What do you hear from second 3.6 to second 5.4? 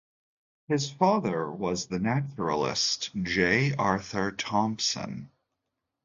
Arthur Thomson.